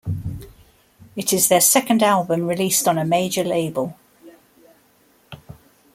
It 1.15 1.31
is 1.31 1.47
their 1.47 1.61
second 1.61 2.01
album 2.01 2.47
released 2.47 2.87
on 2.87 2.97
a 2.97 3.05
major 3.05 3.43
label. 3.43 3.99